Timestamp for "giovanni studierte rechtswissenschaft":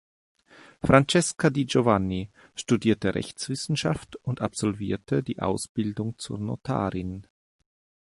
1.67-4.15